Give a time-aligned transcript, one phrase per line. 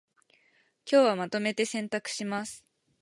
[0.91, 2.65] 今日はまとめて洗濯します